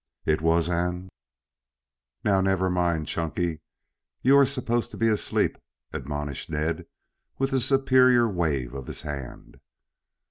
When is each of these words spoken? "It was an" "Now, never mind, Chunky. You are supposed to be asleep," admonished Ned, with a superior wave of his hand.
"It 0.25 0.41
was 0.41 0.67
an" 0.67 1.09
"Now, 2.23 2.41
never 2.41 2.71
mind, 2.71 3.05
Chunky. 3.05 3.61
You 4.23 4.35
are 4.37 4.47
supposed 4.47 4.89
to 4.89 4.97
be 4.97 5.09
asleep," 5.09 5.59
admonished 5.93 6.49
Ned, 6.49 6.87
with 7.37 7.53
a 7.53 7.59
superior 7.59 8.27
wave 8.27 8.73
of 8.73 8.87
his 8.87 9.03
hand. 9.03 9.59